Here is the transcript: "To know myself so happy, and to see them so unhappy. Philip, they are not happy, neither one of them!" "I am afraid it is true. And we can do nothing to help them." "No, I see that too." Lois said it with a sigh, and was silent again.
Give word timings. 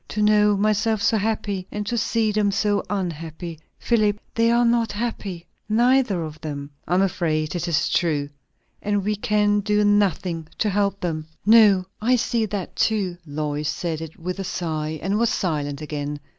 "To 0.07 0.23
know 0.23 0.57
myself 0.57 0.99
so 0.99 1.15
happy, 1.17 1.67
and 1.71 1.85
to 1.85 1.95
see 1.95 2.31
them 2.31 2.49
so 2.49 2.81
unhappy. 2.89 3.59
Philip, 3.77 4.19
they 4.33 4.49
are 4.49 4.65
not 4.65 4.91
happy, 4.93 5.45
neither 5.69 6.17
one 6.21 6.25
of 6.25 6.41
them!" 6.41 6.71
"I 6.87 6.95
am 6.95 7.03
afraid 7.03 7.53
it 7.55 7.67
is 7.67 7.87
true. 7.87 8.27
And 8.81 9.03
we 9.03 9.15
can 9.15 9.59
do 9.59 9.83
nothing 9.85 10.47
to 10.57 10.71
help 10.71 10.99
them." 11.01 11.27
"No, 11.45 11.85
I 12.01 12.15
see 12.15 12.47
that 12.47 12.75
too." 12.75 13.15
Lois 13.27 13.69
said 13.69 14.01
it 14.01 14.17
with 14.17 14.39
a 14.39 14.43
sigh, 14.43 14.99
and 15.03 15.19
was 15.19 15.29
silent 15.29 15.81
again. 15.83 16.19